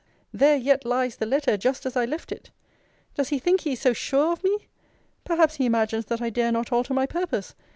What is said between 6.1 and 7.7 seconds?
I dare not alter my purpose.